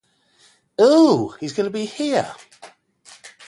Ew, 0.79 1.35
he's 1.39 1.53
gonna 1.53 1.69
be 1.69 1.85
here? 1.85 2.33